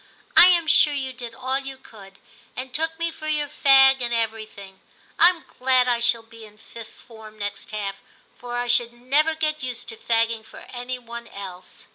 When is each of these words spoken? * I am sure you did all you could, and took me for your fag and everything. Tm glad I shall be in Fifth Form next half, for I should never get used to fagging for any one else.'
* 0.23 0.25
I 0.35 0.47
am 0.47 0.65
sure 0.65 0.95
you 0.95 1.13
did 1.13 1.35
all 1.35 1.59
you 1.59 1.77
could, 1.77 2.17
and 2.55 2.73
took 2.73 2.97
me 2.97 3.11
for 3.11 3.27
your 3.27 3.47
fag 3.47 4.01
and 4.01 4.11
everything. 4.11 4.79
Tm 5.19 5.43
glad 5.59 5.87
I 5.87 5.99
shall 5.99 6.23
be 6.23 6.43
in 6.43 6.57
Fifth 6.57 6.95
Form 7.07 7.37
next 7.37 7.69
half, 7.69 7.97
for 8.35 8.57
I 8.57 8.65
should 8.65 8.93
never 8.93 9.35
get 9.35 9.61
used 9.61 9.89
to 9.89 9.97
fagging 9.97 10.43
for 10.43 10.65
any 10.73 10.97
one 10.97 11.27
else.' 11.27 11.85